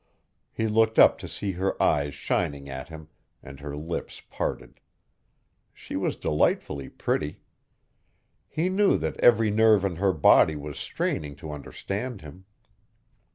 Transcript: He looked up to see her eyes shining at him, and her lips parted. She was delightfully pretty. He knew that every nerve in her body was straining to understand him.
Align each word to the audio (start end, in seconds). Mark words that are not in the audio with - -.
He 0.51 0.67
looked 0.67 0.97
up 0.97 1.19
to 1.19 1.27
see 1.27 1.51
her 1.51 1.79
eyes 1.79 2.15
shining 2.15 2.67
at 2.67 2.89
him, 2.89 3.09
and 3.43 3.59
her 3.59 3.77
lips 3.77 4.19
parted. 4.31 4.79
She 5.75 5.95
was 5.95 6.15
delightfully 6.15 6.89
pretty. 6.89 7.41
He 8.49 8.67
knew 8.67 8.97
that 8.97 9.15
every 9.19 9.51
nerve 9.51 9.85
in 9.85 9.97
her 9.97 10.11
body 10.11 10.55
was 10.55 10.79
straining 10.79 11.35
to 11.35 11.51
understand 11.51 12.21
him. 12.21 12.45